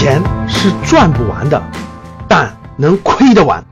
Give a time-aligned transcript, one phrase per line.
[0.00, 1.60] 钱是赚不完的，
[2.28, 3.66] 但能亏得完。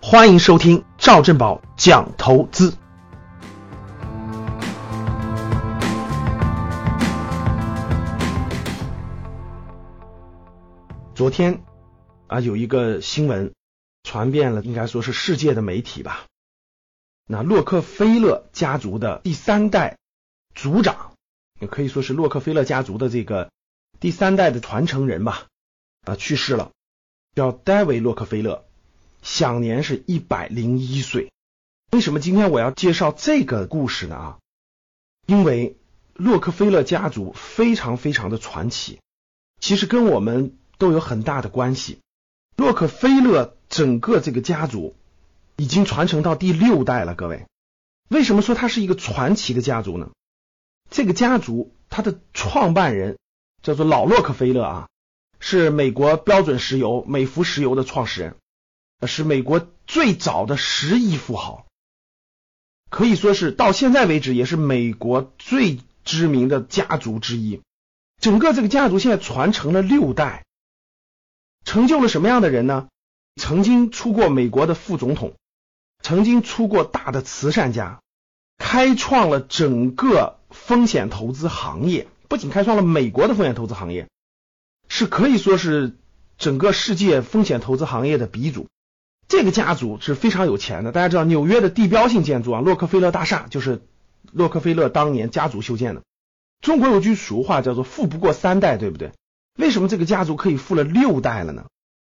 [0.00, 2.72] 欢迎收听赵正宝讲投资。
[11.14, 11.62] 昨天
[12.28, 13.52] 啊，有一个新闻
[14.04, 16.24] 传遍了，应该说是世界的媒体吧。
[17.26, 19.98] 那洛克菲勒家族的第三代
[20.54, 21.12] 族长，
[21.60, 23.50] 也可以说是洛克菲勒家族的这个
[24.00, 25.42] 第三代的传承人吧，
[26.04, 26.70] 啊，去世了，
[27.34, 28.64] 叫戴维·洛克菲勒，
[29.22, 31.30] 享年是一百零一岁。
[31.92, 34.16] 为什么今天我要介绍这个故事呢？
[34.16, 34.38] 啊，
[35.26, 35.76] 因为
[36.14, 39.00] 洛克菲勒家族非常非常的传奇，
[39.60, 40.54] 其实跟我们。
[40.80, 41.98] 都有很大的关系。
[42.56, 44.94] 洛克菲勒整个这个家族
[45.56, 47.46] 已经传承到第六代了，各位。
[48.08, 50.10] 为什么说它是一个传奇的家族呢？
[50.88, 53.18] 这个家族它的创办人
[53.60, 54.88] 叫做老洛克菲勒啊，
[55.40, 58.36] 是美国标准石油、美孚石油的创始人，
[59.06, 61.66] 是美国最早的十亿富豪，
[62.90, 67.60] 可以说是到现在为止也是美国最知名的家族之一。
[68.20, 70.44] 整个这个家族现在传承了六代。
[71.64, 72.88] 成就了什么样的人呢？
[73.36, 75.34] 曾经出过美国的副总统，
[76.02, 78.00] 曾经出过大的慈善家，
[78.56, 84.08] 开创了整个风险投资行业，不仅开创了美国的风险投资行业，
[84.88, 85.96] 是可以说是
[86.38, 88.66] 整个世界风险投资行业的鼻祖。
[89.28, 93.82] 这个家族是非常有钱的，大家知道纽约的地标性建筑啊，洛克菲勒大厦就是
[94.32, 96.02] 洛克菲勒当年家族修建的。
[96.60, 99.12] 中国有句俗话叫做“富不过三代”，对不对？
[99.58, 101.66] 为什么这个家族可以富了六代了呢？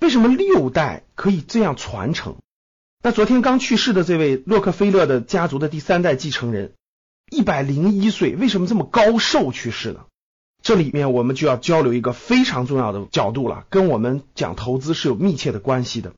[0.00, 2.36] 为什么六代可以这样传承？
[3.02, 6.74] 那昨天刚去世的这位洛克菲勒的家族的第三代继承人，
[7.30, 10.04] 一百零一岁，为什么这么高寿去世呢？
[10.62, 16.12] 这里面我们就要交流一个非常重要的角度了，跟我们讲投资是有密切的关系的。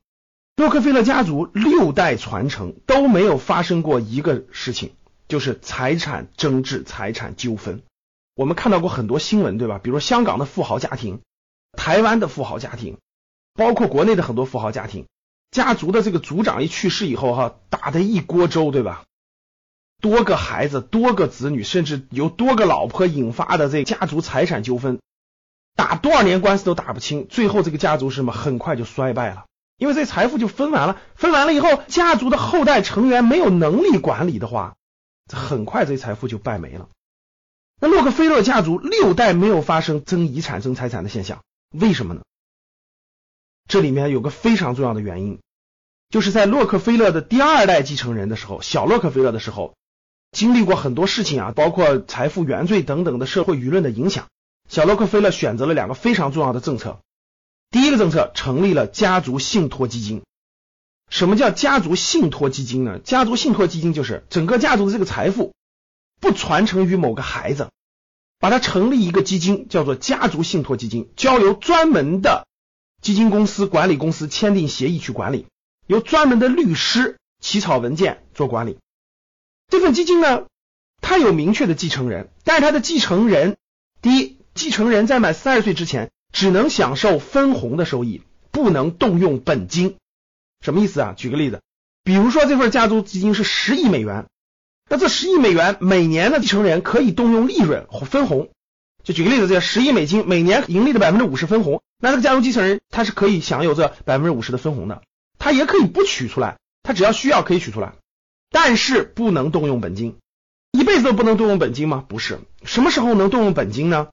[0.55, 4.91] 洛克菲勒家族六代传承都没有发生过一个事情，
[5.27, 7.81] 就是财产争执、财产纠纷。
[8.35, 9.79] 我们看到过很多新闻，对吧？
[9.81, 11.21] 比如香港的富豪家庭、
[11.77, 12.97] 台湾的富豪家庭，
[13.55, 15.05] 包括国内的很多富豪家庭，
[15.51, 19.03] 家族的这个族长一去世以后，哈，打的一锅粥，对吧？
[20.03, 24.99] 多个孩子、多个子女，甚至有多个老婆引发的这家族财产纠纷，
[25.77, 28.33] 打多少年官司都打不清，最后这个家族是什么？
[28.33, 29.45] 很快就衰败了，
[29.77, 34.75] 因为这财富就分完了，分完了以后，家族的后代成员没有能力管理的话，
[35.31, 36.89] 很快这财富就败没了。
[37.79, 42.23] 那洛克菲勒家族六代没有发生争遗产、争财产的现象，为什么呢？
[43.69, 45.39] 这里面有个非常重要的原因，
[46.09, 49.75] 就是在洛克菲勒的第二代继承人的时候，小洛克菲勒的时候，
[50.33, 54.27] 经历过很多事情啊，包括财富原罪等等的社会舆论的影响。
[54.67, 56.99] 小洛克菲勒选择了两个非常重要的政策，
[57.69, 60.23] 第一个政策成立了家族信托基金。
[61.09, 62.99] 什么叫家族信托基金呢？
[62.99, 65.53] 家族信托基金就是整个家族的这个财富。
[66.19, 67.69] 不传承于某个孩子，
[68.39, 72.47] 把它成立一个基金，叫做家族信托基金，交由专门的
[73.01, 75.45] 基金公司管理公司签订协议去管理，
[75.85, 78.77] 由专门的律师起草文件做管理。
[79.69, 80.45] 这份基金呢，
[81.01, 83.57] 它有明确的继承人，但是它的继承人，
[84.01, 89.97] 第一，继承人在满三十岁之前只能享受分红的收益，不能动用本金。
[90.61, 91.13] 什么意思啊？
[91.17, 91.61] 举个例子，
[92.03, 94.25] 比如说这份家族基金是十亿美元。
[94.89, 98.49] 那这十亿美元每年的继承人可以动用利润分红，
[99.03, 105.01] 就举个例子，这十亿美金每年盈利的百分之五十分红，那这个家族继承人他是可以享有这百分之五十的分红的，
[105.39, 107.93] 他也可以不取出来，他只要需要可以取出来，
[108.53, 110.19] 但是不能动用本金，
[110.71, 112.05] 一辈子都不能动用本金吗？
[112.07, 114.09] 不是，什么时候能动用本金呢？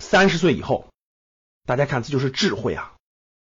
[0.00, 0.88] 三十岁以后，
[1.64, 2.94] 大家看这就是智慧啊，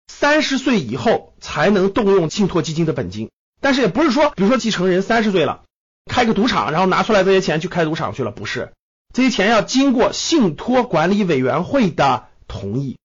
[0.06, 5.64] 三十岁以后才能动用信托基金的本金，但是也不是说，比如说继承人三十岁了。
[6.06, 8.72] 开个赌场，然后拿出来这些钱去开赌场去了，不是？
[9.12, 12.98] 这些钱要经过信托管理委员会的同意。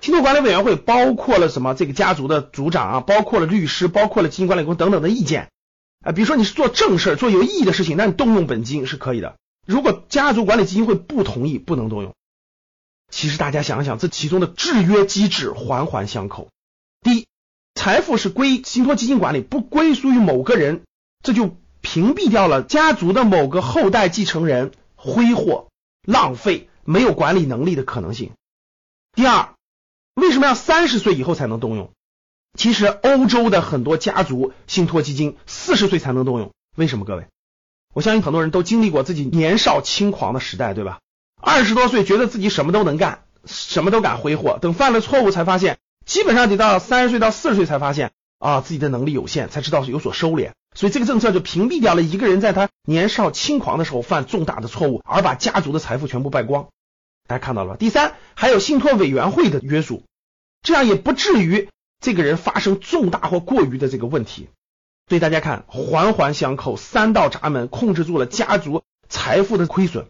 [0.00, 1.74] 信托管理委员会包括了什么？
[1.74, 5.50] 这个家族的族长啊，包括了律师，包括了基金管理公司等等的意见
[6.04, 6.12] 啊。
[6.12, 9.36] 比如说你是做正事儿、做有意义的事情，那你动用本金是可以的。
[9.66, 12.14] 如果家族管理基金会不同意，不能动用。
[13.10, 16.48] 其实大家想想，这其中的制约机制环环相扣。
[17.00, 17.26] 第一，
[17.74, 20.82] 财富是归信托基金管理，不归属于某个人，
[21.22, 21.56] 这就。
[21.86, 25.68] 屏蔽掉了家族的某个后代继承人挥霍、
[26.06, 28.32] 浪费、没有管理能力的可能性。
[29.12, 29.52] 第二，
[30.14, 31.90] 为什么要三十岁以后才能动用？
[32.56, 36.52] 其实欧洲的很多家族信托基金四十岁才能动用。
[36.76, 37.04] 为什么？
[37.04, 37.26] 各位，
[37.92, 41.00] 我相信很多人都经历过自己年少轻狂的时代，对吧？
[41.40, 50.52] 二十多岁觉得自己什么都能干，什么都敢挥霍，等犯了错误才发现基本上得到三十岁到四十岁才发现啊自己的能力有限，才知道有所收敛。
[50.74, 56.68] 所以这个政策就屏蔽掉了一个人在他年少轻狂的时候犯重大的错误，而把家族的财富全部败光。
[57.28, 57.76] 大家看到了吧？
[57.78, 60.02] 第三，还有信托委员会的约束，
[60.62, 61.68] 这样也不至于
[62.04, 64.50] 这个人发生重大或过于的这个问题。
[65.08, 70.08] 所以大家看，环环相扣，三道闸门控制住了家族财富的亏损。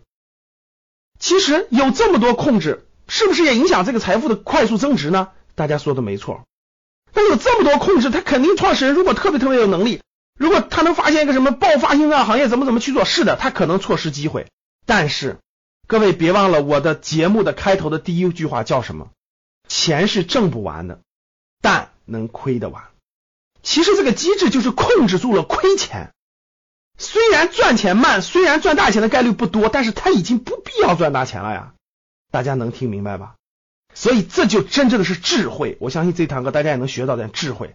[1.21, 5.29] 其实有这么多控制，是不是也影响这个财富的快速增值呢？
[5.55, 6.43] 大家说的没错。
[7.13, 10.01] 那有这么多控制，他肯定创始人如果特别特别有能力。
[10.37, 13.05] 如果他能发现一个什么爆发性的行业，怎么怎么去做？
[13.05, 14.49] 是的，他可能错失机会。
[14.85, 15.39] 但是
[15.87, 19.11] 各位别忘了，我的节目的开头的第一句话叫什么？
[19.69, 21.01] 钱是挣不完的，
[21.65, 22.85] 但能亏得完。
[23.63, 26.13] 其实这个机制就是控制住了亏钱。
[26.99, 31.73] 虽然赚钱慢，虽然赚大钱的概率不多，但是他已经不必要赚大钱了呀。
[32.31, 33.37] 大家能听明白吧？
[33.95, 35.79] 所以这就真正的是智慧。
[35.81, 37.75] 我相信这堂课大家也能学到点智慧。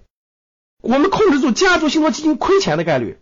[0.83, 3.18] 我们控制住家族信托基金亏钱的概率，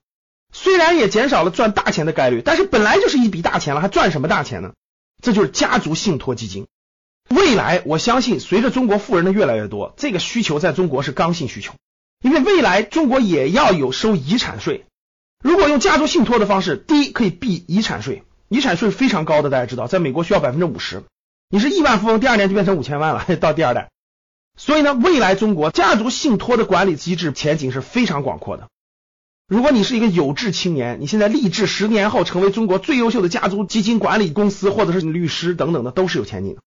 [0.51, 4.73] 虽然也减少了赚大钱的概率，但是本来就是一笔大钱了，还赚什么大钱呢？
[5.23, 6.67] 这就是家族信托基金。
[7.29, 11.74] 未来我相信，随着中国富人的越来越多，这个需求在中国是刚性需求，
[12.21, 14.85] 因为未来中国也要有收遗产税。
[15.44, 21.03] 如果用家族信托的方式，第一可以避遗产税，遗产税非常高的，大家知道，在美国需要百分之五十，
[21.50, 23.89] 你是亿万富翁，第二年就变成五千万了， 到第二代。
[24.57, 28.68] 所以呢，未来中国家族信托的管理机制前景是非常广阔的。
[29.47, 36.62] 如果你是一个有志青年，你现在立志十年后成为中国最优秀的家族基金管理公司，或者是律师等等的，都是有前景的。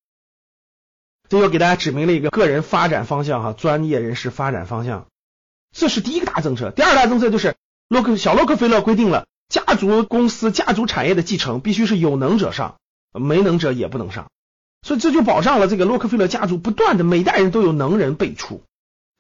[1.31, 5.07] 这又给大家指明了一个个人发展方向哈，专业人士发展方向，
[5.71, 6.73] 这是第一个大政策。
[6.73, 7.55] 第二大政策就是
[7.89, 12.79] 洛克小洛克菲勒规定了家族公司、家族产业的继承必须是有能者上，
[13.13, 14.27] 没能者也不能上。
[14.83, 18.65] 所以这就保障了这个洛克菲勒家族不断的每代人都有能人辈出，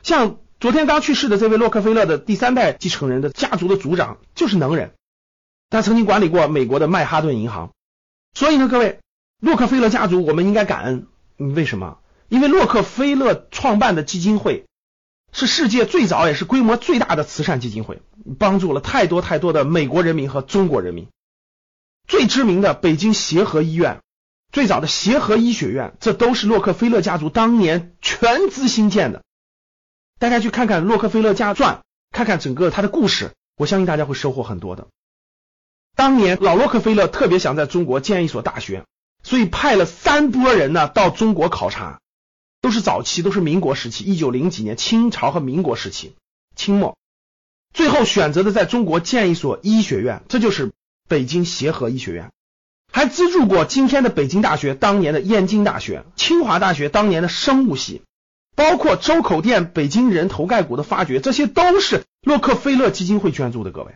[0.02, 4.94] 像昨天刚去世的这位洛克菲勒的第三代继承人的家族的族长就是能人，
[5.68, 7.70] 他曾经管理过美国的曼哈顿银行。
[8.34, 8.98] 所以呢，各位，
[9.40, 11.06] 洛克菲勒家族我们应该感恩，
[11.36, 11.98] 为什么？
[12.30, 14.64] 因为洛克菲勒创办的基金会
[15.32, 18.00] 是世界最早也是规模最大的慈善基金会，
[18.38, 21.08] 帮助了太多太多的美国人民和中国人民。
[22.06, 24.00] 最知名的北京协和医院。
[24.52, 29.22] 最早的协和医学院，这都是洛克菲勒家族当年全资兴建的。
[30.18, 34.88] 大家去看看洛克菲勒家传，看看整个他的故事，我相信大家会收获很多的。
[35.94, 38.84] 当年老洛克菲勒特别想在中国建一所大学，
[39.22, 42.00] 所以派了三波人呢到中国考察，
[42.60, 46.14] 都是早期，都是民国时期，一九零几年，清朝和民国时期，
[46.54, 46.96] 清末，
[47.72, 50.72] 最后选择的在中国建一所医学院，这就是
[51.08, 52.30] 北京协和医学院。
[52.92, 58.02] 还资助过今天的北京大学当年的燕京大学、清华大学当年的生物系，
[58.56, 63.70] 包括周口店北京人头盖骨的发掘，这些都是洛克菲勒基金会捐助的。
[63.70, 63.94] 各位，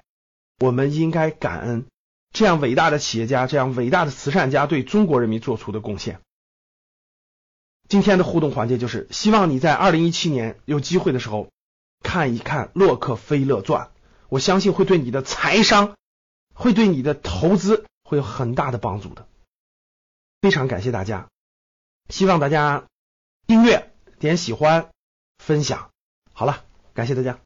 [0.61, 1.85] 我们应该感恩
[2.33, 6.21] 这样伟大的企业家、这样伟大的慈善家对中国人民做出的贡献。
[7.89, 11.49] 今天的互动环节就是，希望你在二零一七年有机会的时候
[12.03, 13.87] 看一看《洛克菲勒传》，
[14.29, 15.97] 我相信会对你的财商，
[16.55, 17.85] 会对你的投资。
[18.07, 19.27] 会有很大的帮助的，
[20.43, 21.31] 非常感谢大家，
[22.11, 22.85] 希望大家
[23.47, 24.91] 订阅、点喜欢、
[25.39, 25.89] 分享。
[26.35, 27.44] 好了，感谢大家。